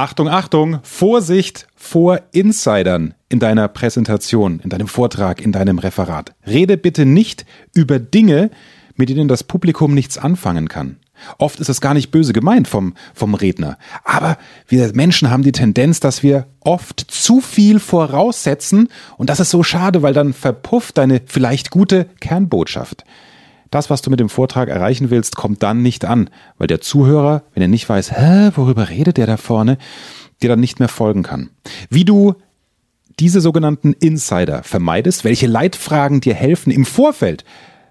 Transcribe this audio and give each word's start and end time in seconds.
Achtung, 0.00 0.30
Achtung, 0.30 0.78
Vorsicht 0.82 1.66
vor 1.76 2.22
Insidern 2.32 3.12
in 3.28 3.38
deiner 3.38 3.68
Präsentation, 3.68 4.58
in 4.60 4.70
deinem 4.70 4.88
Vortrag, 4.88 5.42
in 5.42 5.52
deinem 5.52 5.78
Referat. 5.78 6.32
Rede 6.46 6.78
bitte 6.78 7.04
nicht 7.04 7.44
über 7.74 7.98
Dinge, 7.98 8.50
mit 8.96 9.10
denen 9.10 9.28
das 9.28 9.44
Publikum 9.44 9.92
nichts 9.92 10.16
anfangen 10.16 10.68
kann. 10.68 10.96
Oft 11.36 11.60
ist 11.60 11.68
das 11.68 11.82
gar 11.82 11.92
nicht 11.92 12.10
böse 12.10 12.32
gemeint 12.32 12.66
vom, 12.66 12.94
vom 13.12 13.34
Redner. 13.34 13.76
Aber 14.02 14.38
wir 14.66 14.90
Menschen 14.94 15.28
haben 15.28 15.42
die 15.42 15.52
Tendenz, 15.52 16.00
dass 16.00 16.22
wir 16.22 16.46
oft 16.60 16.98
zu 17.00 17.42
viel 17.42 17.78
voraussetzen 17.78 18.88
und 19.18 19.28
das 19.28 19.38
ist 19.38 19.50
so 19.50 19.62
schade, 19.62 20.00
weil 20.00 20.14
dann 20.14 20.32
verpufft 20.32 20.96
deine 20.96 21.20
vielleicht 21.26 21.70
gute 21.70 22.06
Kernbotschaft. 22.20 23.04
Das, 23.70 23.90
was 23.90 24.02
du 24.02 24.10
mit 24.10 24.20
dem 24.20 24.28
Vortrag 24.28 24.68
erreichen 24.68 25.10
willst, 25.10 25.36
kommt 25.36 25.62
dann 25.62 25.82
nicht 25.82 26.04
an, 26.04 26.30
weil 26.58 26.66
der 26.66 26.80
Zuhörer, 26.80 27.42
wenn 27.54 27.62
er 27.62 27.68
nicht 27.68 27.88
weiß, 27.88 28.12
hä, 28.12 28.50
worüber 28.56 28.88
redet 28.88 29.16
der 29.16 29.26
da 29.26 29.36
vorne, 29.36 29.78
dir 30.42 30.48
dann 30.48 30.60
nicht 30.60 30.78
mehr 30.80 30.88
folgen 30.88 31.22
kann. 31.22 31.50
Wie 31.88 32.04
du 32.04 32.34
diese 33.20 33.40
sogenannten 33.40 33.92
Insider 33.92 34.62
vermeidest, 34.62 35.24
welche 35.24 35.46
Leitfragen 35.46 36.20
dir 36.20 36.34
helfen 36.34 36.70
im 36.70 36.84
Vorfeld 36.84 37.44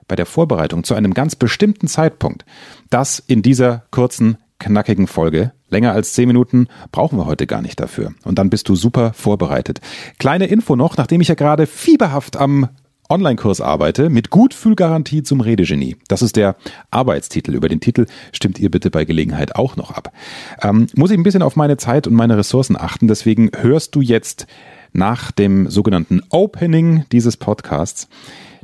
bei 0.07 0.16
der 0.16 0.26
Vorbereitung 0.26 0.84
zu 0.84 0.95
einem 0.95 1.13
ganz 1.13 1.35
bestimmten 1.35 1.88
Zeitpunkt, 1.88 2.43
das 2.90 3.20
in 3.20 3.41
dieser 3.41 3.84
kurzen, 3.91 4.38
knackigen 4.57 5.07
Folge. 5.07 5.54
Länger 5.70 5.93
als 5.93 6.13
zehn 6.13 6.27
Minuten 6.27 6.68
brauchen 6.91 7.18
wir 7.18 7.27
heute 7.27 7.46
gar 7.46 7.62
nicht 7.62 7.80
dafür. 7.80 8.13
Und 8.26 8.40
dann 8.40 8.49
bist 8.49 8.68
du 8.68 8.76
super 8.76 9.13
vorbereitet. 9.13 9.80
Kleine 10.18 10.48
Info 10.48 10.76
noch, 10.76 10.98
nachdem 10.98 11.21
ich 11.21 11.27
ja 11.27 11.35
gerade 11.35 11.68
fieberhaft 11.68 12.38
am 12.38 12.68
Online-Kurs 13.12 13.59
arbeite 13.59 14.09
mit 14.09 14.30
Gutfühlgarantie 14.30 15.23
zum 15.23 15.41
Redegenie. 15.41 15.95
Das 16.08 16.22
ist 16.22 16.36
der 16.36 16.55
Arbeitstitel. 16.91 17.55
Über 17.55 17.68
den 17.68 17.80
Titel 17.80 18.05
stimmt 18.32 18.59
ihr 18.59 18.70
bitte 18.70 18.91
bei 18.91 19.04
Gelegenheit 19.04 19.55
auch 19.55 19.76
noch 19.76 19.90
ab. 19.90 20.13
Ähm, 20.62 20.85
muss 20.95 21.09
ich 21.09 21.18
ein 21.18 21.23
bisschen 21.23 21.41
auf 21.41 21.55
meine 21.55 21.77
Zeit 21.77 22.05
und 22.05 22.13
meine 22.13 22.38
Ressourcen 22.38 22.77
achten. 22.80 23.08
Deswegen 23.08 23.49
hörst 23.58 23.95
du 23.95 24.02
jetzt 24.02 24.45
nach 24.94 25.32
dem 25.32 25.71
sogenannten 25.71 26.21
Opening 26.30 27.05
dieses 27.12 27.35
Podcasts 27.35 28.07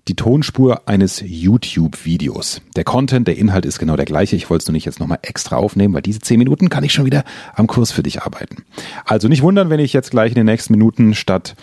die 0.07 0.16
Tonspur 0.16 0.88
eines 0.88 1.23
YouTube-Videos. 1.25 2.61
Der 2.75 2.83
Content, 2.83 3.27
der 3.27 3.38
Inhalt 3.38 3.66
ist 3.66 3.79
genau 3.79 3.95
der 3.95 4.05
gleiche. 4.05 4.35
Ich 4.35 4.51
wollte 4.51 4.61
es 4.61 4.67
nur 4.67 4.73
nicht 4.73 4.85
jetzt 4.85 4.99
nochmal 4.99 5.17
extra 5.23 5.55
aufnehmen, 5.55 5.95
weil 5.95 6.03
diese 6.03 6.19
zehn 6.19 6.38
Minuten 6.38 6.69
kann 6.69 6.83
ich 6.83 6.93
schon 6.93 7.05
wieder 7.05 7.23
am 7.55 7.66
Kurs 7.66 7.91
für 7.91 8.03
dich 8.03 8.21
arbeiten. 8.21 8.63
Also 9.05 9.27
nicht 9.27 9.41
wundern, 9.41 9.71
wenn 9.71 9.79
ich 9.79 9.93
jetzt 9.93 10.11
gleich 10.11 10.29
in 10.29 10.35
den 10.35 10.45
nächsten 10.45 10.73
Minuten 10.73 11.16
statt 11.16 11.55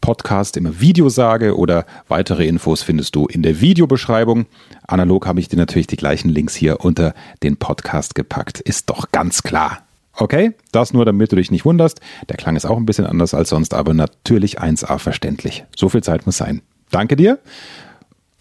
Podcast 0.00 0.56
immer 0.56 0.80
Video 0.80 1.08
sage 1.08 1.56
oder 1.56 1.86
weitere 2.08 2.46
Infos 2.46 2.82
findest 2.82 3.14
du 3.16 3.26
in 3.26 3.42
der 3.42 3.60
Videobeschreibung. 3.60 4.46
Analog 4.86 5.26
habe 5.26 5.40
ich 5.40 5.48
dir 5.48 5.56
natürlich 5.56 5.86
die 5.86 5.96
gleichen 5.96 6.28
Links 6.28 6.54
hier 6.54 6.84
unter 6.84 7.14
den 7.42 7.56
Podcast 7.56 8.14
gepackt. 8.14 8.60
Ist 8.60 8.90
doch 8.90 9.12
ganz 9.12 9.42
klar. 9.42 9.82
Okay, 10.14 10.52
das 10.72 10.92
nur, 10.92 11.04
damit 11.04 11.32
du 11.32 11.36
dich 11.36 11.50
nicht 11.50 11.64
wunderst. 11.64 12.00
Der 12.28 12.36
Klang 12.36 12.56
ist 12.56 12.66
auch 12.66 12.76
ein 12.76 12.86
bisschen 12.86 13.06
anders 13.06 13.32
als 13.32 13.48
sonst, 13.48 13.74
aber 13.74 13.94
natürlich 13.94 14.60
1a 14.60 14.98
verständlich. 14.98 15.64
So 15.76 15.88
viel 15.88 16.02
Zeit 16.02 16.26
muss 16.26 16.36
sein. 16.36 16.62
Danke 16.90 17.16
dir. 17.16 17.38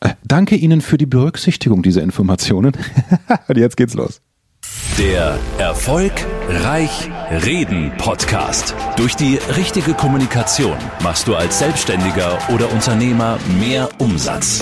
Äh, 0.02 0.14
danke 0.24 0.56
Ihnen 0.56 0.82
für 0.82 0.98
die 0.98 1.06
Berücksichtigung 1.06 1.84
dieser 1.84 2.02
Informationen. 2.02 2.74
Und 3.48 3.58
jetzt 3.58 3.78
geht's 3.78 3.94
los. 3.94 4.22
Der 5.00 5.40
Erfolg 5.60 6.12
Reich 6.50 7.10
Reden 7.32 7.94
Podcast. 7.98 8.76
Durch 8.98 9.16
die 9.16 9.38
richtige 9.56 9.94
Kommunikation 9.94 10.76
machst 11.02 11.26
du 11.26 11.36
als 11.36 11.60
Selbstständiger 11.60 12.38
oder 12.54 12.70
Unternehmer 12.70 13.40
mehr 13.62 13.88
Umsatz. 13.98 14.62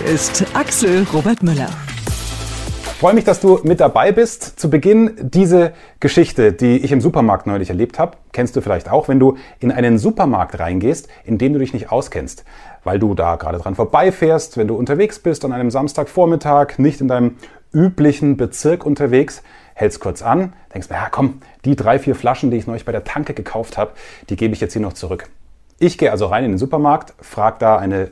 ist, 0.00 0.44
Axel 0.54 1.06
Robert 1.12 1.42
Müller. 1.42 1.68
Ich 2.82 3.00
freue 3.00 3.14
mich, 3.14 3.24
dass 3.24 3.40
du 3.40 3.60
mit 3.62 3.80
dabei 3.80 4.12
bist. 4.12 4.58
Zu 4.58 4.70
Beginn 4.70 5.14
diese 5.20 5.72
Geschichte, 6.00 6.52
die 6.52 6.78
ich 6.78 6.92
im 6.92 7.00
Supermarkt 7.00 7.46
neulich 7.46 7.68
erlebt 7.68 7.98
habe, 7.98 8.16
kennst 8.32 8.56
du 8.56 8.60
vielleicht 8.60 8.90
auch, 8.90 9.08
wenn 9.08 9.20
du 9.20 9.36
in 9.60 9.70
einen 9.70 9.98
Supermarkt 9.98 10.58
reingehst, 10.58 11.08
in 11.24 11.38
dem 11.38 11.52
du 11.52 11.58
dich 11.58 11.72
nicht 11.72 11.92
auskennst, 11.92 12.44
weil 12.84 12.98
du 12.98 13.14
da 13.14 13.36
gerade 13.36 13.58
dran 13.58 13.74
vorbeifährst, 13.74 14.56
wenn 14.56 14.68
du 14.68 14.76
unterwegs 14.76 15.18
bist 15.18 15.44
an 15.44 15.52
einem 15.52 15.70
Samstagvormittag, 15.70 16.78
nicht 16.78 17.00
in 17.00 17.08
deinem 17.08 17.36
üblichen 17.72 18.36
Bezirk 18.36 18.86
unterwegs, 18.86 19.42
hältst 19.74 20.00
kurz 20.00 20.22
an, 20.22 20.54
denkst, 20.72 20.88
ja 20.90 21.08
komm, 21.10 21.40
die 21.64 21.76
drei, 21.76 21.98
vier 21.98 22.14
Flaschen, 22.14 22.50
die 22.50 22.56
ich 22.56 22.66
neulich 22.66 22.86
bei 22.86 22.92
der 22.92 23.04
Tanke 23.04 23.34
gekauft 23.34 23.76
habe, 23.76 23.92
die 24.30 24.36
gebe 24.36 24.54
ich 24.54 24.60
jetzt 24.60 24.72
hier 24.72 24.82
noch 24.82 24.94
zurück. 24.94 25.28
Ich 25.78 25.98
gehe 25.98 26.10
also 26.10 26.26
rein 26.26 26.44
in 26.44 26.52
den 26.52 26.58
Supermarkt, 26.58 27.12
frage 27.20 27.58
da 27.58 27.76
eine 27.76 28.10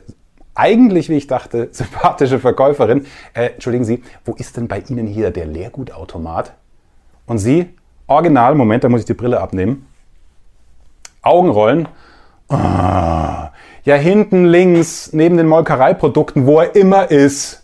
eigentlich, 0.55 1.09
wie 1.09 1.17
ich 1.17 1.27
dachte, 1.27 1.69
sympathische 1.71 2.39
Verkäuferin. 2.39 3.05
Äh, 3.33 3.51
entschuldigen 3.51 3.85
Sie, 3.85 4.03
wo 4.23 4.33
ist 4.33 4.57
denn 4.57 4.67
bei 4.67 4.79
Ihnen 4.87 5.05
hier 5.05 5.31
der 5.31 5.45
Leergutautomat? 5.45 6.53
Und 7.27 7.39
sie, 7.39 7.73
original, 8.07 8.55
Moment, 8.55 8.83
da 8.83 8.89
muss 8.89 9.01
ich 9.01 9.05
die 9.05 9.13
Brille 9.13 9.41
abnehmen. 9.41 9.87
Augenrollen. 11.21 11.87
Ah, 12.49 13.51
ja, 13.83 13.95
hinten 13.95 14.45
links, 14.45 15.11
neben 15.13 15.37
den 15.37 15.47
Molkereiprodukten, 15.47 16.45
wo 16.45 16.59
er 16.59 16.75
immer 16.75 17.09
ist. 17.09 17.63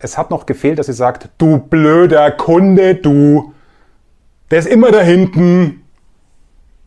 Es 0.00 0.18
hat 0.18 0.30
noch 0.30 0.46
gefehlt, 0.46 0.78
dass 0.78 0.86
sie 0.86 0.92
sagt, 0.92 1.30
du 1.38 1.58
blöder 1.58 2.30
Kunde, 2.32 2.94
du. 2.96 3.54
Der 4.50 4.60
ist 4.60 4.66
immer 4.66 4.90
da 4.90 5.00
hinten. 5.00 5.84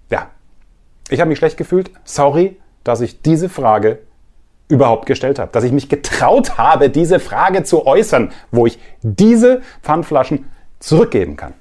Ja, 0.10 0.28
ich 1.10 1.20
habe 1.20 1.30
mich 1.30 1.38
schlecht 1.38 1.58
gefühlt. 1.58 1.92
Sorry, 2.04 2.58
dass 2.84 3.02
ich 3.02 3.22
diese 3.22 3.50
Frage 3.50 4.00
überhaupt 4.68 5.06
gestellt 5.06 5.38
habe, 5.38 5.52
dass 5.52 5.64
ich 5.64 5.72
mich 5.72 5.90
getraut 5.90 6.58
habe, 6.58 6.90
diese 6.90 7.20
Frage 7.20 7.64
zu 7.64 7.86
äußern, 7.86 8.32
wo 8.52 8.66
ich 8.66 8.80
diese 9.02 9.62
Pfandflaschen 9.82 10.46
zurückgeben 10.80 11.36
kann. 11.36 11.54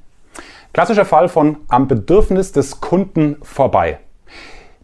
Klassischer 0.72 1.04
Fall 1.04 1.28
von 1.28 1.56
am 1.68 1.88
Bedürfnis 1.88 2.52
des 2.52 2.80
Kunden 2.80 3.36
vorbei. 3.42 3.98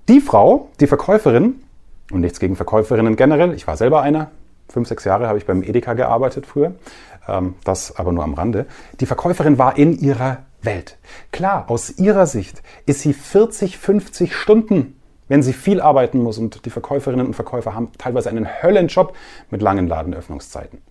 Die 0.09 0.21
Frau, 0.21 0.69
die 0.81 0.89
Verkäuferin, 0.89 1.63
und 2.11 2.21
nichts 2.21 2.41
gegen 2.41 2.57
Verkäuferinnen 2.57 3.17
generell, 3.17 3.55
ich 3.55 3.67
war 3.67 3.77
selber 3.77 4.03
einer, 4.03 4.31
fünf, 4.69 4.89
sechs 4.89 5.05
Jahre 5.05 5.29
habe 5.29 5.39
ich 5.39 5.47
beim 5.47 5.63
Edeka 5.63 5.95
gearbeitet 5.95 6.47
früher, 6.47 6.75
ähm, 7.29 7.55
das 7.65 7.97
aber 7.97 8.13
nur 8.13 8.25
am 8.25 8.35
Rande. 8.35 8.67
Die 9.01 9.07
Verkäuferin 9.07 9.59
war 9.59 9.79
in 9.79 9.99
ihrer 9.99 10.39
Welt. 10.63 10.99
Klar, 11.33 11.67
aus 11.69 11.91
ihrer 11.99 12.27
Sicht 12.27 12.63
ist 12.87 13.01
sie 13.01 13.13
40, 13.13 13.79
50 13.79 14.35
Stunden 14.35 14.96
wenn 15.29 15.43
sie 15.43 15.53
viel 15.53 15.81
arbeiten 15.81 16.23
muss 16.23 16.39
und 16.39 16.65
die 16.65 16.71
Verkäuferinnen 16.71 17.27
und 17.27 17.35
Verkäufer 17.35 17.75
haben 17.75 17.91
teilweise 17.99 18.31
einen 18.31 18.47
Höllenjob 18.63 19.15
mit 19.51 19.63
langen 19.63 19.89
Ladenöffnungszeiten. 19.89 20.83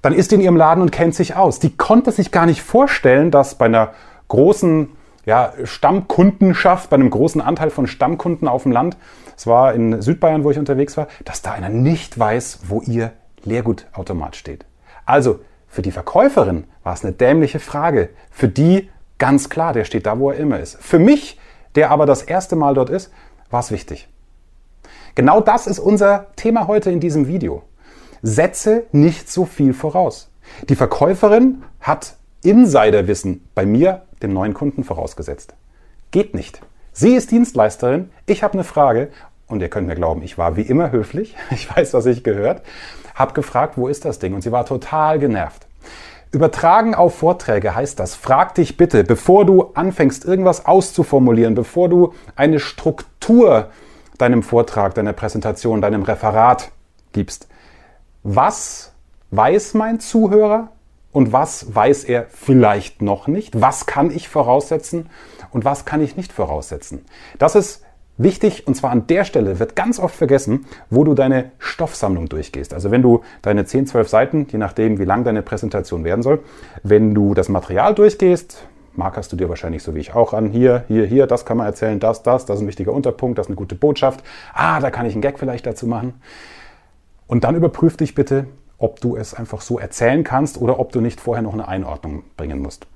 Dann 0.00 0.12
ist 0.12 0.30
die 0.30 0.36
in 0.36 0.40
ihrem 0.40 0.56
Laden 0.56 0.82
und 0.82 0.90
kennt 0.90 1.14
sich 1.14 1.36
aus. 1.36 1.60
Die 1.60 1.76
konnte 1.76 2.10
sich 2.10 2.32
gar 2.32 2.46
nicht 2.46 2.62
vorstellen, 2.62 3.30
dass 3.30 3.54
bei 3.54 3.66
einer 3.66 3.92
großen 4.28 4.88
ja, 5.24 5.52
Stammkundenschaft, 5.62 6.90
bei 6.90 6.96
einem 6.96 7.10
großen 7.10 7.40
Anteil 7.40 7.70
von 7.70 7.86
Stammkunden 7.86 8.48
auf 8.48 8.64
dem 8.64 8.72
Land, 8.72 8.96
es 9.36 9.46
war 9.46 9.74
in 9.74 10.02
Südbayern, 10.02 10.44
wo 10.44 10.50
ich 10.50 10.58
unterwegs 10.58 10.96
war, 10.96 11.06
dass 11.24 11.42
da 11.42 11.52
einer 11.52 11.68
nicht 11.68 12.18
weiß, 12.18 12.60
wo 12.68 12.82
ihr 12.82 13.12
Leergutautomat 13.44 14.36
steht. 14.36 14.64
Also 15.06 15.40
für 15.68 15.82
die 15.82 15.90
Verkäuferin 15.90 16.64
war 16.82 16.94
es 16.94 17.04
eine 17.04 17.12
dämliche 17.12 17.60
Frage. 17.60 18.10
Für 18.30 18.48
die 18.48 18.90
ganz 19.18 19.48
klar, 19.48 19.72
der 19.72 19.84
steht 19.84 20.06
da, 20.06 20.18
wo 20.18 20.30
er 20.30 20.36
immer 20.36 20.58
ist. 20.58 20.76
Für 20.80 20.98
mich, 20.98 21.38
der 21.76 21.90
aber 21.90 22.06
das 22.06 22.22
erste 22.22 22.56
Mal 22.56 22.74
dort 22.74 22.90
ist, 22.90 23.12
war 23.52 23.60
es 23.60 23.70
wichtig. 23.70 24.08
Genau 25.14 25.40
das 25.40 25.66
ist 25.66 25.78
unser 25.78 26.26
Thema 26.36 26.66
heute 26.66 26.90
in 26.90 27.00
diesem 27.00 27.26
Video. 27.26 27.62
Setze 28.22 28.84
nicht 28.92 29.30
so 29.30 29.44
viel 29.44 29.74
voraus. 29.74 30.30
Die 30.68 30.76
Verkäuferin 30.76 31.62
hat 31.80 32.16
Insiderwissen 32.42 33.48
bei 33.54 33.66
mir, 33.66 34.02
dem 34.22 34.32
neuen 34.32 34.54
Kunden, 34.54 34.84
vorausgesetzt. 34.84 35.54
Geht 36.10 36.34
nicht. 36.34 36.60
Sie 36.92 37.14
ist 37.14 37.30
Dienstleisterin, 37.30 38.10
ich 38.26 38.42
habe 38.42 38.54
eine 38.54 38.64
Frage 38.64 39.10
und 39.46 39.60
ihr 39.60 39.68
könnt 39.68 39.86
mir 39.86 39.94
glauben, 39.94 40.22
ich 40.22 40.38
war 40.38 40.56
wie 40.56 40.62
immer 40.62 40.90
höflich, 40.92 41.36
ich 41.50 41.74
weiß, 41.74 41.94
was 41.94 42.06
ich 42.06 42.24
gehört, 42.24 42.62
habe 43.14 43.34
gefragt, 43.34 43.74
wo 43.76 43.88
ist 43.88 44.04
das 44.04 44.18
Ding 44.18 44.34
und 44.34 44.42
sie 44.42 44.52
war 44.52 44.66
total 44.66 45.18
genervt. 45.18 45.66
Übertragen 46.32 46.94
auf 46.94 47.16
Vorträge 47.18 47.74
heißt 47.74 48.00
das, 48.00 48.14
frag 48.14 48.54
dich 48.54 48.78
bitte, 48.78 49.04
bevor 49.04 49.44
du 49.44 49.70
anfängst, 49.74 50.24
irgendwas 50.24 50.64
auszuformulieren, 50.64 51.54
bevor 51.54 51.90
du 51.90 52.14
eine 52.36 52.58
Struktur 52.58 53.68
deinem 54.16 54.42
Vortrag, 54.42 54.94
deiner 54.94 55.12
Präsentation, 55.12 55.82
deinem 55.82 56.02
Referat 56.02 56.72
gibst, 57.12 57.48
was 58.22 58.92
weiß 59.30 59.74
mein 59.74 60.00
Zuhörer 60.00 60.70
und 61.12 61.32
was 61.32 61.74
weiß 61.74 62.04
er 62.04 62.26
vielleicht 62.30 63.02
noch 63.02 63.26
nicht? 63.26 63.60
Was 63.60 63.84
kann 63.84 64.10
ich 64.10 64.30
voraussetzen 64.30 65.10
und 65.50 65.66
was 65.66 65.84
kann 65.84 66.00
ich 66.00 66.16
nicht 66.16 66.32
voraussetzen? 66.32 67.04
Das 67.38 67.54
ist 67.54 67.84
wichtig 68.22 68.66
und 68.66 68.74
zwar 68.74 68.90
an 68.90 69.06
der 69.06 69.24
Stelle 69.24 69.58
wird 69.58 69.76
ganz 69.76 69.98
oft 69.98 70.14
vergessen, 70.14 70.66
wo 70.90 71.04
du 71.04 71.14
deine 71.14 71.52
Stoffsammlung 71.58 72.28
durchgehst. 72.28 72.74
Also 72.74 72.90
wenn 72.90 73.02
du 73.02 73.22
deine 73.42 73.64
10, 73.64 73.86
12 73.86 74.08
Seiten, 74.08 74.46
je 74.50 74.58
nachdem 74.58 74.98
wie 74.98 75.04
lang 75.04 75.24
deine 75.24 75.42
Präsentation 75.42 76.04
werden 76.04 76.22
soll, 76.22 76.40
wenn 76.82 77.14
du 77.14 77.34
das 77.34 77.48
Material 77.48 77.94
durchgehst, 77.94 78.66
markerst 78.94 79.32
du 79.32 79.36
dir 79.36 79.48
wahrscheinlich 79.48 79.82
so 79.82 79.94
wie 79.94 80.00
ich 80.00 80.14
auch 80.14 80.32
an, 80.32 80.50
hier, 80.50 80.84
hier, 80.88 81.06
hier, 81.06 81.26
das 81.26 81.44
kann 81.44 81.56
man 81.56 81.66
erzählen, 81.66 81.98
das, 81.98 82.22
das, 82.22 82.46
das 82.46 82.56
ist 82.56 82.62
ein 82.62 82.68
wichtiger 82.68 82.92
Unterpunkt, 82.92 83.38
das 83.38 83.46
ist 83.46 83.50
eine 83.50 83.56
gute 83.56 83.74
Botschaft, 83.74 84.22
ah, 84.54 84.80
da 84.80 84.90
kann 84.90 85.06
ich 85.06 85.14
einen 85.14 85.22
Gag 85.22 85.38
vielleicht 85.38 85.66
dazu 85.66 85.86
machen. 85.86 86.14
Und 87.26 87.44
dann 87.44 87.56
überprüf 87.56 87.96
dich 87.96 88.14
bitte, 88.14 88.46
ob 88.78 89.00
du 89.00 89.16
es 89.16 89.32
einfach 89.32 89.60
so 89.60 89.78
erzählen 89.78 90.24
kannst 90.24 90.60
oder 90.60 90.78
ob 90.78 90.92
du 90.92 91.00
nicht 91.00 91.20
vorher 91.20 91.42
noch 91.42 91.54
eine 91.54 91.68
Einordnung 91.68 92.24
bringen 92.36 92.60
musst. 92.60 92.86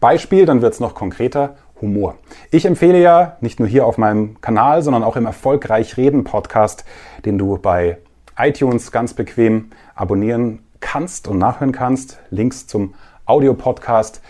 Beispiel, 0.00 0.44
dann 0.44 0.60
wird 0.62 0.74
es 0.74 0.80
noch 0.80 0.94
konkreter, 0.94 1.56
Humor. 1.80 2.16
Ich 2.50 2.64
empfehle 2.64 3.00
ja 3.00 3.36
nicht 3.40 3.58
nur 3.58 3.68
hier 3.68 3.86
auf 3.86 3.98
meinem 3.98 4.40
Kanal, 4.40 4.82
sondern 4.82 5.04
auch 5.04 5.16
im 5.16 5.26
Erfolgreich 5.26 5.96
Reden 5.96 6.24
Podcast, 6.24 6.84
den 7.24 7.38
du 7.38 7.58
bei 7.58 7.98
iTunes 8.38 8.92
ganz 8.92 9.14
bequem 9.14 9.70
abonnieren 9.94 10.60
kannst 10.80 11.28
und 11.28 11.38
nachhören 11.38 11.72
kannst. 11.72 12.18
Links 12.30 12.66
zum 12.66 12.94
Audio-Podcast 13.24 14.22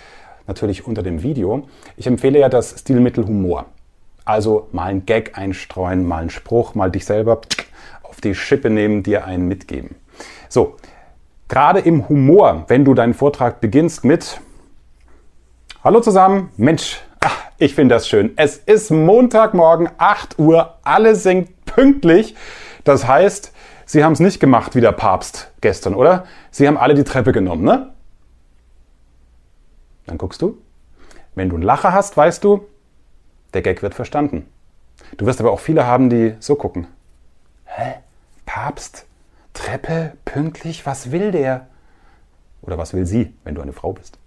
natürlich 0.47 0.87
unter 0.87 1.03
dem 1.03 1.23
Video. 1.23 1.69
Ich 1.97 2.07
empfehle 2.07 2.39
ja 2.39 2.49
das 2.49 2.81
Stilmittel 2.81 3.27
Humor. 3.27 3.67
Also 4.25 4.69
mal 4.73 4.87
einen 4.87 5.07
Gag 5.07 5.39
einstreuen, 5.39 6.07
mal 6.07 6.19
einen 6.19 6.31
Spruch, 6.31 6.75
mal 6.75 6.91
dich 6.91 7.05
selber 7.05 7.41
auf 8.03 8.21
die 8.21 8.35
Schippe 8.35 8.71
nehmen, 8.71 9.03
dir 9.03 9.25
einen 9.25 9.47
mitgeben. 9.47 9.95
So, 10.49 10.77
gerade 11.49 11.81
im 11.81 12.09
Humor, 12.09 12.65
wenn 12.69 12.85
du 12.85 12.95
deinen 12.95 13.15
Vortrag 13.15 13.61
beginnst 13.61 14.05
mit 14.05 14.41
Hallo 15.85 16.01
zusammen, 16.01 16.51
Mensch, 16.57 17.06
ich 17.59 17.75
finde 17.75 17.95
das 17.95 18.09
schön. 18.09 18.33
Es 18.37 18.57
ist 18.57 18.91
Montagmorgen, 18.91 19.89
8 19.99 20.39
Uhr, 20.39 20.77
alle 20.83 21.15
sind 21.15 21.65
pünktlich. 21.65 22.35
Das 22.85 23.07
heißt, 23.07 23.53
Sie 23.89 24.03
haben 24.03 24.13
es 24.13 24.21
nicht 24.21 24.41
gemacht 24.41 24.75
wie 24.75 24.81
der 24.81 24.91
Papst 24.93 25.53
gestern, 25.61 25.95
oder? 25.95 26.27
Sie 26.51 26.67
haben 26.67 26.77
alle 26.77 26.95
die 26.95 27.05
Treppe 27.05 27.31
genommen, 27.31 27.63
ne? 27.63 27.93
Dann 30.07 30.19
guckst 30.19 30.43
du. 30.43 30.59
Wenn 31.37 31.49
du 31.49 31.55
einen 31.55 31.63
Lacher 31.63 31.93
hast, 31.93 32.17
weißt 32.17 32.43
du, 32.43 32.67
der 33.55 33.63
Gag 33.63 33.83
wird 33.83 33.95
verstanden. 33.95 34.49
Du 35.17 35.27
wirst 35.27 35.39
aber 35.41 35.53
auch 35.53 35.61
viele 35.61 35.87
haben, 35.87 36.11
die 36.11 36.35
so 36.41 36.57
gucken. 36.57 36.89
Hä? 37.65 37.95
Papst? 38.45 39.07
Treppe? 39.53 40.15
Pünktlich? 40.25 40.85
Was 40.85 41.13
will 41.13 41.31
der? 41.31 41.69
Oder 42.63 42.79
was 42.79 42.93
will 42.93 43.07
sie, 43.07 43.35
wenn 43.45 43.55
du 43.55 43.63
eine 43.63 43.73
Frau 43.73 43.93
bist? 43.93 44.19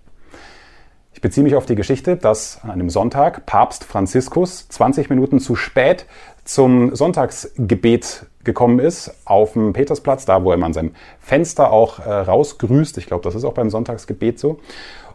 Ich 1.12 1.22
beziehe 1.22 1.44
mich 1.44 1.56
auf 1.56 1.66
die 1.66 1.76
Geschichte, 1.76 2.18
dass 2.18 2.60
an 2.64 2.72
einem 2.72 2.90
Sonntag 2.90 3.46
Papst 3.46 3.84
Franziskus 3.84 4.70
20 4.70 5.10
Minuten 5.10 5.40
zu 5.40 5.56
spät 5.56 6.06
zum 6.46 6.96
Sonntagsgebet 6.96 8.26
gekommen 8.44 8.80
ist 8.80 9.12
auf 9.26 9.54
dem 9.54 9.74
Petersplatz, 9.74 10.26
da 10.26 10.44
wo 10.44 10.52
er 10.52 10.64
an 10.64 10.74
seinem 10.74 10.92
Fenster 11.20 11.72
auch 11.72 12.00
äh, 12.00 12.10
rausgrüßt. 12.12 12.98
Ich 13.00 13.08
glaube, 13.08 13.24
das 13.24 13.36
ist 13.36 13.44
auch 13.44 13.54
beim 13.54 13.70
Sonntagsgebet 13.70 14.40
so. 14.40 14.60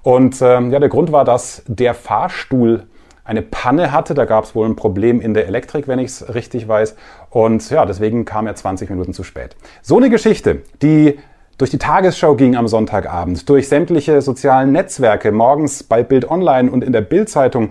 Und 0.02 0.42
ähm, 0.42 0.70
ja, 0.70 0.80
der 0.80 0.88
Grund 0.88 1.12
war, 1.12 1.24
dass 1.24 1.62
der 1.66 1.94
Fahrstuhl 1.94 2.84
eine 3.24 3.42
Panne 3.42 3.90
hatte. 3.90 4.14
Da 4.14 4.26
gab 4.26 4.44
es 4.44 4.54
wohl 4.54 4.68
ein 4.68 4.76
Problem 4.76 5.20
in 5.20 5.32
der 5.32 5.46
Elektrik, 5.46 5.88
wenn 5.88 5.98
ich 5.98 6.08
es 6.08 6.34
richtig 6.34 6.68
weiß. 6.68 6.94
Und 7.30 7.70
ja, 7.70 7.86
deswegen 7.86 8.24
kam 8.24 8.46
er 8.46 8.54
20 8.54 8.90
Minuten 8.90 9.14
zu 9.14 9.24
spät. 9.24 9.56
So 9.80 9.96
eine 9.96 10.10
Geschichte, 10.10 10.62
die 10.82 11.18
durch 11.58 11.70
die 11.70 11.78
Tagesschau 11.78 12.34
ging 12.34 12.56
am 12.56 12.66
Sonntagabend, 12.68 13.48
durch 13.48 13.68
sämtliche 13.68 14.20
sozialen 14.22 14.72
Netzwerke, 14.72 15.30
morgens 15.30 15.82
bei 15.82 16.02
Bild 16.02 16.30
Online 16.30 16.70
und 16.70 16.82
in 16.82 16.92
der 16.92 17.00
Bildzeitung 17.00 17.70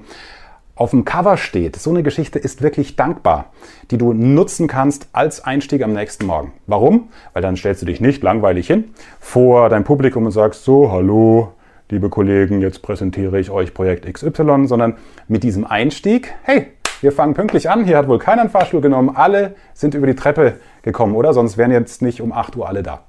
auf 0.75 0.91
dem 0.91 1.05
Cover 1.05 1.37
steht. 1.37 1.75
So 1.75 1.89
eine 1.89 2.01
Geschichte 2.01 2.39
ist 2.39 2.61
wirklich 2.61 2.95
dankbar, 2.95 3.51
die 3.91 3.97
du 3.97 4.13
nutzen 4.13 4.67
kannst 4.67 5.07
als 5.11 5.43
Einstieg 5.43 5.83
am 5.83 5.93
nächsten 5.93 6.25
Morgen. 6.25 6.53
Warum? 6.65 7.09
Weil 7.33 7.41
dann 7.41 7.57
stellst 7.57 7.81
du 7.81 7.85
dich 7.85 8.01
nicht 8.01 8.23
langweilig 8.23 8.67
hin 8.67 8.85
vor 9.19 9.69
dein 9.69 9.83
Publikum 9.83 10.25
und 10.25 10.31
sagst 10.31 10.63
so, 10.63 10.91
hallo, 10.91 11.53
liebe 11.89 12.09
Kollegen, 12.09 12.61
jetzt 12.61 12.81
präsentiere 12.81 13.39
ich 13.39 13.51
euch 13.51 13.73
Projekt 13.73 14.11
XY, 14.11 14.65
sondern 14.65 14.95
mit 15.27 15.43
diesem 15.43 15.65
Einstieg, 15.65 16.33
hey, 16.43 16.67
wir 17.01 17.11
fangen 17.11 17.33
pünktlich 17.33 17.69
an, 17.69 17.83
hier 17.83 17.97
hat 17.97 18.07
wohl 18.07 18.17
keiner 18.17 18.41
einen 18.41 18.49
Fahrstuhl 18.49 18.81
genommen, 18.81 19.11
alle 19.13 19.55
sind 19.73 19.93
über 19.93 20.07
die 20.07 20.15
Treppe 20.15 20.53
gekommen, 20.83 21.15
oder? 21.15 21.33
Sonst 21.33 21.57
wären 21.57 21.71
jetzt 21.71 22.01
nicht 22.01 22.21
um 22.21 22.31
8 22.31 22.55
Uhr 22.55 22.67
alle 22.67 22.81
da. 22.81 23.01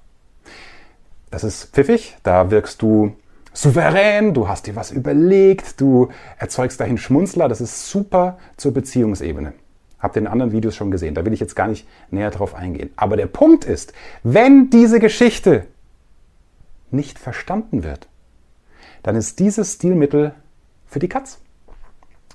Das 1.35 1.43
ist 1.43 1.75
pfiffig, 1.75 2.17
da 2.23 2.53
wirkst 2.53 2.81
du 2.81 3.17
souverän, 3.53 4.35
du 4.35 4.47
hast 4.47 4.69
dir 4.69 4.77
was 4.77 4.93
überlegt, 4.93 5.81
du 5.81 6.11
erzeugst 6.39 6.79
dahin 6.79 6.97
Schmunzler, 6.97 7.49
das 7.49 7.61
ist 7.61 7.89
super 7.89 8.39
zur 8.57 8.73
Beziehungsebene. 8.73 9.53
Habt 9.99 10.15
ihr 10.15 10.23
in 10.23 10.29
anderen 10.29 10.53
Videos 10.53 10.77
schon 10.77 10.93
gesehen, 10.93 11.17
da 11.17 11.27
will 11.27 11.33
ich 11.33 11.41
jetzt 11.41 11.57
gar 11.57 11.67
nicht 11.67 11.89
näher 12.13 12.31
drauf 12.31 12.55
eingehen. 12.55 12.91
Aber 12.95 13.17
der 13.17 13.27
Punkt 13.27 13.65
ist, 13.65 13.93
wenn 14.23 14.71
diese 14.71 15.01
Geschichte 15.01 15.67
nicht 16.93 17.19
verstanden 17.19 17.83
wird, 17.83 18.07
dann 19.03 19.17
ist 19.17 19.41
dieses 19.41 19.73
Stilmittel 19.73 20.37
für 20.87 21.01
die 21.01 21.09
Katz. 21.09 21.39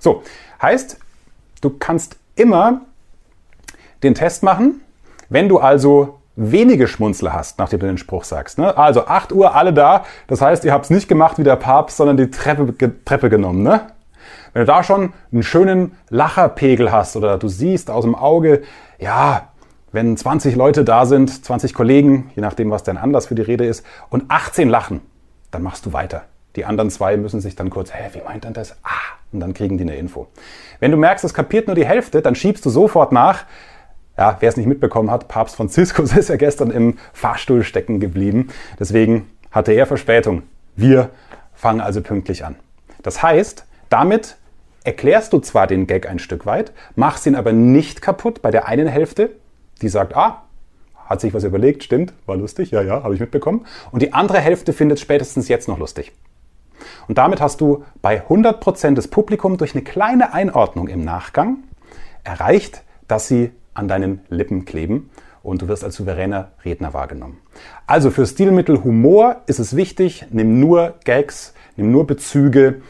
So, 0.02 0.24
heißt, 0.62 0.98
du 1.62 1.70
kannst 1.70 2.18
immer 2.36 2.82
den 4.04 4.14
Test 4.14 4.44
machen, 4.44 4.82
wenn 5.30 5.48
du 5.48 5.60
also 5.60 6.19
wenige 6.40 6.88
Schmunzler 6.88 7.34
hast, 7.34 7.60
nachdem 7.60 7.80
du 7.80 7.88
den 7.88 7.98
Spruch 7.98 8.24
sagst. 8.24 8.58
Ne? 8.58 8.78
Also 8.78 9.06
8 9.06 9.32
Uhr 9.34 9.56
alle 9.56 9.74
da, 9.74 10.06
das 10.28 10.42
heißt, 10.42 10.64
ihr 10.64 10.72
habt 10.72 10.86
es 10.86 10.90
nicht 10.90 11.08
gemacht 11.08 11.38
wie 11.38 11.44
der 11.44 11.58
Papst, 11.58 11.98
sondern 11.98 12.18
die 12.18 12.32
Treppe, 12.32 12.74
Treppe 13.04 13.30
genommen. 13.30 13.62
Ne? 13.62 13.82
Wenn 14.54 14.62
du 14.62 14.66
da 14.66 14.84
schon 14.84 15.14
einen 15.32 15.44
schönen 15.44 15.98
Lacherpegel 16.10 16.92
hast 16.92 17.16
oder 17.16 17.38
du 17.38 17.48
siehst 17.48 17.92
aus 17.92 18.04
dem 18.04 18.16
Auge, 18.16 18.64
ja, 18.98 19.50
wenn 19.92 20.16
20 20.16 20.56
Leute 20.56 20.84
da 20.84 21.06
sind, 21.06 21.44
20 21.46 21.74
Kollegen, 21.74 22.32
je 22.36 22.42
nachdem, 22.42 22.72
was 22.72 22.84
dein 22.84 22.98
Anlass 22.98 23.28
für 23.28 23.36
die 23.36 23.42
Rede 23.42 23.66
ist, 23.66 23.86
und 24.10 24.26
18 24.30 24.70
lachen, 24.70 25.02
dann 25.52 25.64
machst 25.64 25.86
du 25.86 25.94
weiter. 25.94 26.24
Die 26.56 26.66
anderen 26.66 26.90
zwei 26.90 27.18
müssen 27.18 27.42
sich 27.42 27.56
dann 27.56 27.70
kurz, 27.70 27.94
hä, 27.94 28.10
wie 28.14 28.22
meint 28.22 28.44
denn 28.44 28.54
das? 28.54 28.78
Ah, 28.84 29.18
und 29.32 29.40
dann 29.40 29.54
kriegen 29.54 29.78
die 29.78 29.84
eine 29.84 29.96
Info. 29.96 30.28
Wenn 30.80 30.92
du 30.92 30.98
merkst, 30.98 31.24
es 31.26 31.34
kapiert 31.34 31.68
nur 31.68 31.76
die 31.76 31.86
Hälfte, 31.86 32.22
dann 32.22 32.36
schiebst 32.36 32.66
du 32.66 32.70
sofort 32.70 33.12
nach. 33.12 33.46
Ja, 34.20 34.36
wer 34.42 34.50
es 34.50 34.58
nicht 34.58 34.66
mitbekommen 34.66 35.10
hat, 35.10 35.30
Papst 35.30 35.56
Franziskus 35.56 36.12
ist 36.18 36.28
ja 36.28 36.36
gestern 36.36 36.72
im 36.72 36.98
Fahrstuhl 37.14 37.64
stecken 37.64 38.02
geblieben. 38.02 38.50
Deswegen 38.78 39.30
hatte 39.50 39.72
er 39.72 39.86
Verspätung. 39.86 40.44
Wir 40.76 41.10
fangen 41.54 41.80
also 41.80 42.02
pünktlich 42.02 42.44
an. 42.44 42.58
Das 43.02 43.24
heißt, 43.24 43.66
damit 43.88 44.36
erklärst 44.84 45.32
du 45.32 45.40
zwar 45.40 45.68
den 45.68 45.88
Gag 45.88 46.10
ein 46.10 46.20
Stück 46.20 46.46
weit, 46.46 46.74
machst 46.98 47.28
ihn 47.28 47.36
aber 47.36 47.54
nicht 47.54 48.02
kaputt 48.02 48.42
bei 48.42 48.52
der 48.52 48.68
einen 48.68 48.88
Hälfte, 48.88 49.30
die 49.82 49.88
sagt, 49.88 50.18
ah, 50.18 50.44
hat 51.06 51.22
sich 51.22 51.34
was 51.34 51.46
überlegt, 51.46 51.86
stimmt, 51.86 52.12
war 52.26 52.36
lustig, 52.36 52.72
ja, 52.72 52.82
ja, 52.82 53.04
habe 53.04 53.14
ich 53.14 53.22
mitbekommen. 53.22 53.66
Und 53.92 54.02
die 54.02 54.12
andere 54.12 54.40
Hälfte 54.40 54.74
findet 54.74 55.00
spätestens 55.00 55.48
jetzt 55.48 55.70
noch 55.70 55.80
lustig. 55.80 56.12
Und 57.08 57.18
damit 57.18 57.40
hast 57.40 57.62
du 57.62 57.86
bei 58.02 58.22
100% 58.28 58.96
des 58.96 59.08
Publikums 59.08 59.60
durch 59.60 59.76
eine 59.76 59.84
kleine 59.86 60.34
Einordnung 60.34 60.90
im 60.90 61.06
Nachgang 61.06 61.60
erreicht, 62.26 62.84
dass 63.08 63.30
sie 63.30 63.52
an 63.80 63.88
deinen 63.88 64.22
Lippen 64.30 64.66
kleben 64.66 65.10
und 65.42 65.62
du 65.62 65.68
wirst 65.68 65.84
als 65.84 65.96
souveräner 65.96 66.52
Redner 66.64 66.94
wahrgenommen. 66.94 67.40
Also 67.88 68.12
für 68.12 68.26
Stilmittel 68.26 68.84
Humor 68.84 69.38
ist 69.48 69.60
es 69.60 69.76
wichtig, 69.76 70.26
nimm 70.30 70.60
nur 70.60 70.96
Gags, 71.06 71.54
nimm 71.76 71.92
nur 71.92 72.06
Bezüge, 72.06 72.82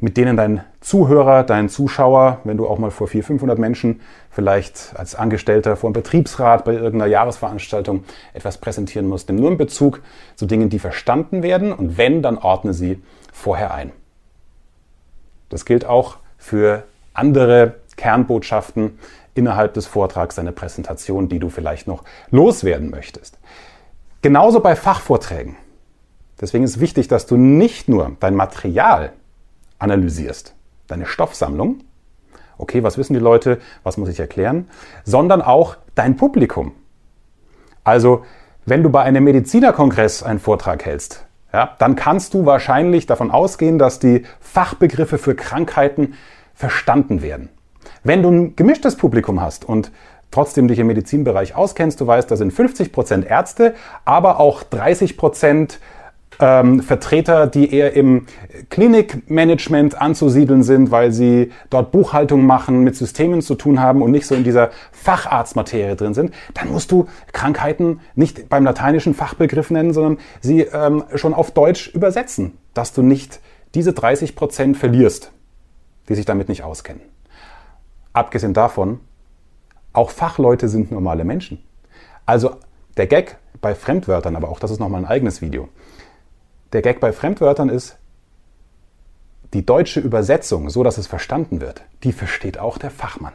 mit 0.00 0.16
denen 0.16 0.36
dein 0.36 0.62
Zuhörer, 0.80 1.44
dein 1.44 1.68
Zuschauer, 1.68 2.40
wenn 2.44 2.56
du 2.56 2.66
auch 2.66 2.78
mal 2.78 2.90
vor 2.90 3.08
400, 3.08 3.26
500 3.26 3.58
Menschen 3.58 4.00
vielleicht 4.30 4.92
als 4.96 5.14
Angestellter 5.14 5.76
vor 5.76 5.88
einem 5.88 5.94
Betriebsrat 5.94 6.64
bei 6.64 6.74
irgendeiner 6.74 7.06
Jahresveranstaltung 7.06 8.04
etwas 8.34 8.58
präsentieren 8.58 9.06
musst, 9.06 9.28
nimm 9.28 9.36
nur 9.36 9.48
einen 9.48 9.56
Bezug 9.56 10.02
zu 10.34 10.46
Dingen, 10.46 10.68
die 10.68 10.78
verstanden 10.78 11.42
werden 11.42 11.72
und 11.72 11.96
wenn, 11.96 12.20
dann 12.20 12.36
ordne 12.36 12.74
sie 12.74 13.02
vorher 13.32 13.72
ein. 13.72 13.92
Das 15.48 15.64
gilt 15.64 15.86
auch 15.86 16.18
für 16.36 16.84
andere 17.14 17.76
Kernbotschaften 17.96 18.98
innerhalb 19.34 19.74
des 19.74 19.86
Vortrags, 19.86 20.36
deiner 20.36 20.52
Präsentation, 20.52 21.28
die 21.28 21.38
du 21.38 21.48
vielleicht 21.48 21.86
noch 21.86 22.04
loswerden 22.30 22.90
möchtest. 22.90 23.38
Genauso 24.22 24.60
bei 24.60 24.76
Fachvorträgen. 24.76 25.56
Deswegen 26.40 26.64
ist 26.64 26.80
wichtig, 26.80 27.08
dass 27.08 27.26
du 27.26 27.36
nicht 27.36 27.88
nur 27.88 28.16
dein 28.20 28.34
Material 28.34 29.12
analysierst, 29.78 30.54
deine 30.86 31.06
Stoffsammlung, 31.06 31.80
okay, 32.58 32.82
was 32.82 32.98
wissen 32.98 33.14
die 33.14 33.20
Leute, 33.20 33.60
was 33.82 33.96
muss 33.96 34.08
ich 34.08 34.20
erklären, 34.20 34.68
sondern 35.04 35.42
auch 35.42 35.76
dein 35.94 36.16
Publikum. 36.16 36.72
Also, 37.82 38.24
wenn 38.66 38.82
du 38.82 38.90
bei 38.90 39.02
einem 39.02 39.24
Medizinerkongress 39.24 40.22
einen 40.22 40.38
Vortrag 40.40 40.84
hältst, 40.84 41.26
ja, 41.52 41.76
dann 41.78 41.94
kannst 41.94 42.34
du 42.34 42.46
wahrscheinlich 42.46 43.06
davon 43.06 43.30
ausgehen, 43.30 43.78
dass 43.78 43.98
die 43.98 44.24
Fachbegriffe 44.40 45.18
für 45.18 45.34
Krankheiten 45.34 46.14
verstanden 46.54 47.22
werden. 47.22 47.48
Wenn 48.04 48.22
du 48.22 48.30
ein 48.30 48.56
gemischtes 48.56 48.96
Publikum 48.96 49.40
hast 49.40 49.64
und 49.64 49.90
trotzdem 50.30 50.68
dich 50.68 50.78
im 50.78 50.86
Medizinbereich 50.86 51.56
auskennst, 51.56 52.00
du 52.02 52.06
weißt, 52.06 52.30
da 52.30 52.36
sind 52.36 52.52
50% 52.52 53.24
Ärzte, 53.24 53.74
aber 54.04 54.40
auch 54.40 54.62
30% 54.62 55.78
ähm, 56.40 56.82
Vertreter, 56.82 57.46
die 57.46 57.72
eher 57.72 57.94
im 57.94 58.26
Klinikmanagement 58.68 59.98
anzusiedeln 59.98 60.62
sind, 60.62 60.90
weil 60.90 61.12
sie 61.12 61.50
dort 61.70 61.92
Buchhaltung 61.92 62.44
machen, 62.44 62.84
mit 62.84 62.94
Systemen 62.94 63.40
zu 63.40 63.54
tun 63.54 63.80
haben 63.80 64.02
und 64.02 64.10
nicht 64.10 64.26
so 64.26 64.34
in 64.34 64.44
dieser 64.44 64.70
Facharztmaterie 64.92 65.96
drin 65.96 66.12
sind, 66.12 66.34
dann 66.52 66.70
musst 66.70 66.90
du 66.92 67.06
Krankheiten 67.32 68.00
nicht 68.16 68.50
beim 68.50 68.64
lateinischen 68.64 69.14
Fachbegriff 69.14 69.70
nennen, 69.70 69.94
sondern 69.94 70.18
sie 70.42 70.60
ähm, 70.60 71.04
schon 71.14 71.32
auf 71.32 71.52
Deutsch 71.52 71.88
übersetzen, 71.88 72.58
dass 72.74 72.92
du 72.92 73.00
nicht 73.00 73.40
diese 73.74 73.94
30 73.94 74.36
Prozent 74.36 74.76
verlierst, 74.76 75.32
die 76.10 76.14
sich 76.14 76.26
damit 76.26 76.50
nicht 76.50 76.64
auskennen. 76.64 77.00
Abgesehen 78.14 78.54
davon, 78.54 79.00
auch 79.92 80.10
Fachleute 80.10 80.68
sind 80.68 80.90
normale 80.90 81.24
Menschen. 81.24 81.62
Also 82.24 82.56
der 82.96 83.06
Gag 83.06 83.36
bei 83.60 83.74
Fremdwörtern, 83.74 84.36
aber 84.36 84.48
auch 84.48 84.60
das 84.60 84.70
ist 84.70 84.78
nochmal 84.78 85.02
ein 85.02 85.08
eigenes 85.08 85.42
Video. 85.42 85.68
Der 86.72 86.80
Gag 86.80 87.00
bei 87.00 87.12
Fremdwörtern 87.12 87.68
ist, 87.68 87.96
die 89.52 89.66
deutsche 89.66 90.00
Übersetzung, 90.00 90.70
so 90.70 90.82
dass 90.82 90.96
es 90.96 91.06
verstanden 91.06 91.60
wird, 91.60 91.82
die 92.02 92.12
versteht 92.12 92.58
auch 92.58 92.78
der 92.78 92.90
Fachmann. 92.90 93.34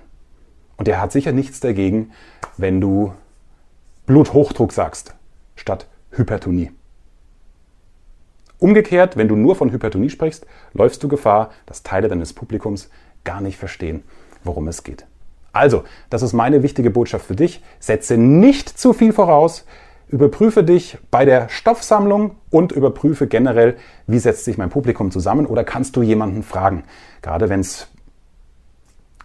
Und 0.77 0.87
der 0.87 1.01
hat 1.01 1.11
sicher 1.11 1.33
nichts 1.33 1.59
dagegen, 1.59 2.11
wenn 2.57 2.81
du 2.81 3.13
Bluthochdruck 4.05 4.71
sagst, 4.71 5.13
statt 5.55 5.87
Hypertonie. 6.11 6.71
Umgekehrt, 8.59 9.15
wenn 9.17 9.27
du 9.27 9.35
nur 9.35 9.55
von 9.55 9.71
Hypertonie 9.71 10.09
sprichst, 10.09 10.45
läufst 10.73 11.03
du 11.03 11.07
Gefahr, 11.07 11.51
dass 11.65 11.83
Teile 11.83 12.07
deines 12.07 12.33
Publikums 12.33 12.89
gar 13.23 13.39
nicht 13.39 13.57
verstehen, 13.57 14.03
worum 14.43 14.67
es 14.67 14.83
geht. 14.83 15.05
Also, 15.51 15.83
das 16.09 16.21
ist 16.21 16.33
meine 16.33 16.63
wichtige 16.63 16.89
Botschaft 16.89 17.25
für 17.25 17.35
dich. 17.35 17.61
Setze 17.79 18.17
nicht 18.17 18.69
zu 18.69 18.93
viel 18.93 19.13
voraus. 19.13 19.65
Überprüfe 20.07 20.63
dich 20.63 20.97
bei 21.11 21.25
der 21.25 21.49
Stoffsammlung 21.49 22.35
und 22.49 22.71
überprüfe 22.71 23.27
generell, 23.27 23.77
wie 24.07 24.19
setzt 24.19 24.45
sich 24.45 24.57
mein 24.57 24.69
Publikum 24.69 25.11
zusammen 25.11 25.45
oder 25.45 25.63
kannst 25.63 25.95
du 25.95 26.01
jemanden 26.01 26.43
fragen. 26.43 26.83
Gerade 27.21 27.49
wenn 27.49 27.59
es 27.59 27.87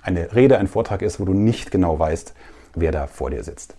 eine 0.02 0.34
Rede, 0.34 0.58
ein 0.58 0.66
Vortrag 0.66 1.00
ist, 1.00 1.20
wo 1.20 1.24
du 1.24 1.32
nicht 1.32 1.70
genau 1.70 1.98
weißt, 1.98 2.34
wer 2.74 2.92
da 2.92 3.06
vor 3.06 3.30
dir 3.30 3.42
sitzt. 3.42 3.76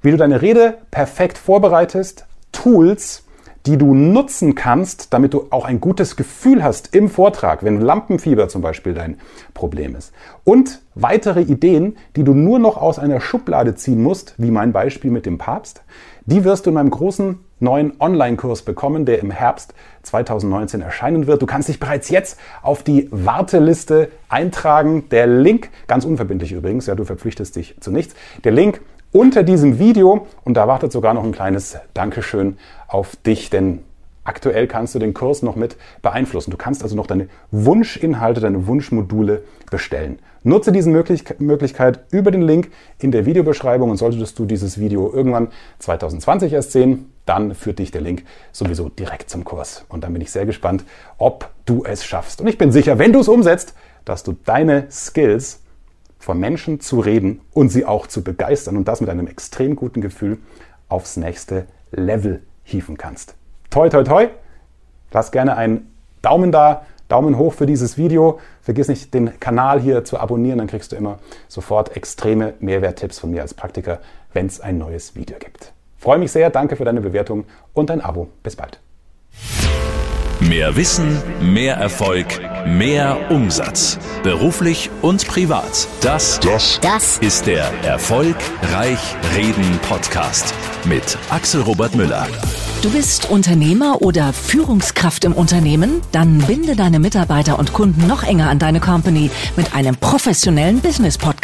Wie 0.00 0.10
du 0.10 0.16
deine 0.16 0.40
Rede 0.40 0.78
perfekt 0.90 1.36
vorbereitest, 1.36 2.24
Tools, 2.52 3.24
die 3.66 3.76
du 3.76 3.94
nutzen 3.94 4.54
kannst, 4.54 5.12
damit 5.12 5.34
du 5.34 5.46
auch 5.50 5.64
ein 5.64 5.80
gutes 5.80 6.16
Gefühl 6.16 6.62
hast 6.64 6.94
im 6.94 7.08
Vortrag, 7.08 7.62
wenn 7.62 7.80
Lampenfieber 7.80 8.48
zum 8.48 8.62
Beispiel 8.62 8.94
dein 8.94 9.18
Problem 9.54 9.94
ist. 9.94 10.12
Und 10.44 10.80
weitere 10.94 11.42
Ideen, 11.42 11.96
die 12.16 12.24
du 12.24 12.34
nur 12.34 12.58
noch 12.58 12.76
aus 12.76 12.98
einer 12.98 13.20
Schublade 13.20 13.74
ziehen 13.74 14.02
musst, 14.02 14.34
wie 14.38 14.50
mein 14.50 14.72
Beispiel 14.72 15.10
mit 15.10 15.26
dem 15.26 15.38
Papst, 15.38 15.82
die 16.26 16.44
wirst 16.44 16.66
du 16.66 16.70
in 16.70 16.74
meinem 16.74 16.90
großen 16.90 17.38
neuen 17.60 17.92
Online-Kurs 18.00 18.62
bekommen, 18.62 19.04
der 19.04 19.20
im 19.20 19.30
Herbst 19.30 19.74
2019 20.02 20.80
erscheinen 20.80 21.26
wird. 21.26 21.42
Du 21.42 21.46
kannst 21.46 21.68
dich 21.68 21.80
bereits 21.80 22.08
jetzt 22.08 22.38
auf 22.62 22.82
die 22.82 23.08
Warteliste 23.10 24.08
eintragen. 24.28 25.08
Der 25.10 25.26
Link, 25.26 25.70
ganz 25.86 26.04
unverbindlich 26.04 26.52
übrigens, 26.52 26.86
ja, 26.86 26.94
du 26.94 27.04
verpflichtest 27.04 27.56
dich 27.56 27.76
zu 27.80 27.90
nichts. 27.90 28.14
Der 28.44 28.52
Link 28.52 28.80
unter 29.12 29.42
diesem 29.42 29.78
Video 29.78 30.26
und 30.44 30.54
da 30.54 30.68
wartet 30.68 30.92
sogar 30.92 31.14
noch 31.14 31.24
ein 31.24 31.32
kleines 31.32 31.76
Dankeschön 31.94 32.58
auf 32.86 33.16
dich, 33.16 33.50
denn 33.50 33.80
aktuell 34.24 34.66
kannst 34.66 34.94
du 34.94 34.98
den 34.98 35.14
Kurs 35.14 35.42
noch 35.42 35.56
mit 35.56 35.76
beeinflussen. 36.02 36.50
Du 36.50 36.56
kannst 36.56 36.82
also 36.82 36.94
noch 36.94 37.06
deine 37.06 37.28
Wunschinhalte, 37.50 38.40
deine 38.40 38.66
Wunschmodule 38.66 39.42
bestellen. 39.70 40.20
Nutze 40.42 40.72
diese 40.72 40.88
Möglichkeit 40.90 42.00
über 42.10 42.30
den 42.30 42.42
Link 42.42 42.70
in 42.98 43.10
der 43.10 43.26
Videobeschreibung 43.26 43.90
und 43.90 43.96
solltest 43.96 44.38
du 44.38 44.46
dieses 44.46 44.78
Video 44.78 45.12
irgendwann 45.12 45.48
2020 45.80 46.52
erst 46.52 46.72
sehen, 46.72 47.12
dann 47.26 47.54
führt 47.54 47.78
dich 47.78 47.90
der 47.90 48.00
Link 48.00 48.24
sowieso 48.52 48.88
direkt 48.88 49.28
zum 49.28 49.44
Kurs. 49.44 49.84
Und 49.88 50.02
dann 50.02 50.12
bin 50.12 50.22
ich 50.22 50.30
sehr 50.30 50.46
gespannt, 50.46 50.84
ob 51.18 51.50
du 51.66 51.84
es 51.84 52.04
schaffst. 52.04 52.40
Und 52.40 52.46
ich 52.46 52.56
bin 52.56 52.72
sicher, 52.72 52.98
wenn 52.98 53.12
du 53.12 53.20
es 53.20 53.28
umsetzt, 53.28 53.74
dass 54.04 54.22
du 54.22 54.34
deine 54.44 54.86
Skills 54.90 55.60
vor 56.20 56.36
Menschen 56.36 56.78
zu 56.78 57.00
reden 57.00 57.40
und 57.52 57.70
sie 57.70 57.84
auch 57.84 58.06
zu 58.06 58.22
begeistern 58.22 58.76
und 58.76 58.86
das 58.86 59.00
mit 59.00 59.10
einem 59.10 59.26
extrem 59.26 59.74
guten 59.74 60.00
Gefühl 60.00 60.38
aufs 60.88 61.16
nächste 61.16 61.66
Level 61.90 62.42
hieven 62.62 62.96
kannst. 62.96 63.34
Toi, 63.70 63.88
toi, 63.88 64.04
toi. 64.04 64.28
Lass 65.12 65.32
gerne 65.32 65.56
einen 65.56 65.92
Daumen 66.22 66.52
da, 66.52 66.86
Daumen 67.08 67.38
hoch 67.38 67.54
für 67.54 67.66
dieses 67.66 67.98
Video. 67.98 68.38
Vergiss 68.62 68.86
nicht, 68.86 69.12
den 69.14 69.40
Kanal 69.40 69.80
hier 69.80 70.04
zu 70.04 70.18
abonnieren, 70.18 70.58
dann 70.58 70.68
kriegst 70.68 70.92
du 70.92 70.96
immer 70.96 71.18
sofort 71.48 71.96
extreme 71.96 72.54
Mehrwerttipps 72.60 73.18
von 73.18 73.32
mir 73.32 73.42
als 73.42 73.54
Praktiker, 73.54 73.98
wenn 74.32 74.46
es 74.46 74.60
ein 74.60 74.78
neues 74.78 75.16
Video 75.16 75.38
gibt. 75.38 75.72
Freue 75.98 76.18
mich 76.18 76.30
sehr, 76.30 76.50
danke 76.50 76.76
für 76.76 76.84
deine 76.84 77.00
Bewertung 77.00 77.44
und 77.72 77.90
dein 77.90 78.00
Abo. 78.00 78.28
Bis 78.42 78.56
bald. 78.56 78.80
Mehr 80.40 80.74
Wissen, 80.76 81.20
mehr 81.42 81.76
Erfolg, 81.76 82.26
mehr 82.66 83.30
Umsatz. 83.30 83.98
Beruflich 84.22 84.90
und 85.02 85.26
privat. 85.26 85.88
Das, 86.00 86.40
das, 86.40 86.78
das 86.80 87.18
ist 87.18 87.46
der 87.46 87.70
Erfolgreich 87.84 88.98
Reden 89.36 89.78
Podcast 89.88 90.54
mit 90.84 91.18
Axel 91.30 91.62
Robert 91.62 91.94
Müller. 91.94 92.26
Du 92.82 92.90
bist 92.90 93.28
Unternehmer 93.28 94.00
oder 94.00 94.32
Führungskraft 94.32 95.26
im 95.26 95.34
Unternehmen? 95.34 96.00
Dann 96.12 96.38
binde 96.38 96.76
deine 96.76 96.98
Mitarbeiter 96.98 97.58
und 97.58 97.74
Kunden 97.74 98.06
noch 98.06 98.22
enger 98.22 98.48
an 98.48 98.58
deine 98.58 98.80
Company 98.80 99.30
mit 99.54 99.74
einem 99.74 99.96
professionellen 99.96 100.80
Business 100.80 101.18